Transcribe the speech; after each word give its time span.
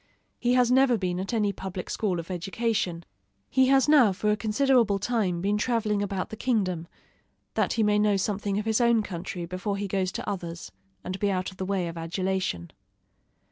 He 0.39 0.55
has 0.55 0.71
never 0.71 0.97
been 0.97 1.19
at 1.19 1.31
any 1.31 1.53
public 1.53 1.87
school 1.87 2.19
of 2.19 2.31
education. 2.31 3.05
He 3.51 3.67
has 3.67 3.87
now 3.87 4.11
for 4.13 4.31
a 4.31 4.35
considerable 4.35 4.97
time 4.97 5.41
been 5.41 5.59
traveling 5.59 6.01
about 6.01 6.31
the 6.31 6.35
kingdom, 6.35 6.87
that 7.53 7.73
he 7.73 7.83
may 7.83 7.99
know 7.99 8.17
something 8.17 8.57
of 8.57 8.65
his 8.65 8.81
own 8.81 9.03
country 9.03 9.45
before 9.45 9.77
he 9.77 9.87
goes 9.87 10.11
to 10.13 10.27
others, 10.27 10.71
and 11.03 11.19
be 11.19 11.29
out 11.29 11.51
of 11.51 11.57
the 11.57 11.65
way 11.65 11.87
of 11.87 11.99
adulation. 11.99 12.71